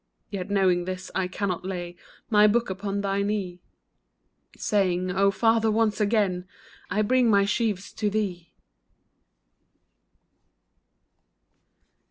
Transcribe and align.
Yet, 0.31 0.49
knowing 0.49 0.85
this, 0.85 1.11
I 1.13 1.27
cannot 1.27 1.63
lay 1.63 1.95
My 2.31 2.47
book 2.47 2.71
upon 2.71 3.01
thy 3.01 3.21
knee. 3.21 3.59
Saying," 4.57 5.11
O 5.15 5.29
father, 5.29 5.69
once 5.69 6.01
again 6.01 6.47
I 6.89 7.03
bring 7.03 7.29
my 7.29 7.45
sheaves 7.45 7.93
to 7.93 8.09
thee 8.09 8.51